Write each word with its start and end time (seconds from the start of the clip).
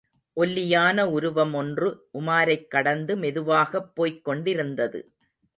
ஒல்லியான 0.37 1.05
உருவமொன்று 1.05 1.95
உமாரைக் 2.19 2.67
கடந்து, 2.67 3.15
மெதுவாகப் 3.15 3.95
போய்க் 3.95 4.23
கொண்டிருந்தது. 4.23 5.01